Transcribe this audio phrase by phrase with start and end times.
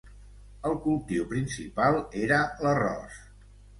[0.69, 3.21] El cultiu principal era l'arròs.